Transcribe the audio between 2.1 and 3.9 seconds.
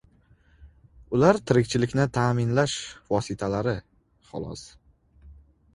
taʼminlash vositalari,